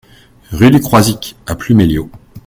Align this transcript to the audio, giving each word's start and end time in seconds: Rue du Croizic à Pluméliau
Rue 0.51 0.71
du 0.71 0.79
Croizic 0.81 1.35
à 1.45 1.53
Pluméliau 1.55 2.09